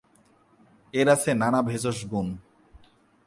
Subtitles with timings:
[0.93, 2.27] এর আছে নানা ভেষজ গুণ।